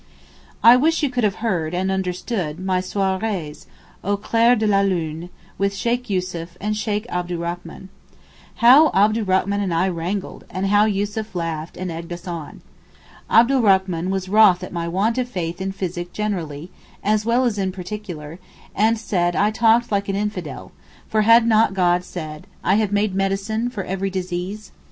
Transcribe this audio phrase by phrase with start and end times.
[0.63, 3.67] I wish you could have heard (and understood) my soirées,
[4.03, 7.89] au clair de la lune, with Sheykh Yussuf and Sheykh Abdurrachman.
[8.65, 12.61] How Abdurrachman and I wrangled, and how Yussuf laughed, and egged us on.
[13.29, 16.71] Abdurrachman was wroth at my want of faith in physic generally,
[17.03, 18.39] as well as in particular,
[18.73, 20.71] and said I talked like an infidel,
[21.07, 24.71] for had not God said, 'I have made a medicine for every disease?